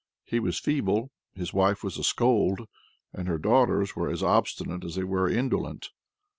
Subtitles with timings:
[0.25, 2.61] He was feeble, his wife was a scold,
[3.13, 5.91] and her daughters were as obstinate as they were indolent.